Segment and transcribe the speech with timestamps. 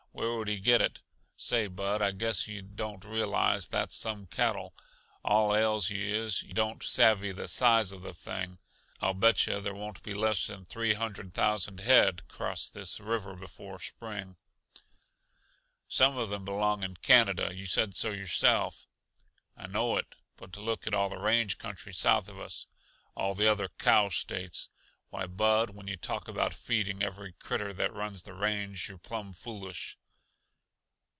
[0.13, 0.99] Where would he get it?
[1.37, 4.73] Say, Bud, I guess yuh don't realize that's some cattle.
[5.23, 8.59] All ails you is, yuh don't savvy the size uh the thing.
[8.99, 13.35] I'll bet yuh there won't be less than three hundred thousand head cross this river
[13.35, 14.35] before spring."
[15.87, 18.85] "Some of them belong in Canada you said so yourself."
[19.55, 22.67] "I know it, but look at all the country south of us:
[23.15, 24.69] all the other cow States.
[25.09, 29.31] Why, Bud, when yuh talk about feeding every critter that runs the range, you're plumb
[29.33, 29.97] foolish."